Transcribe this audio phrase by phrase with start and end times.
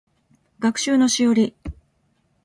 [0.59, 1.55] 学習のしおり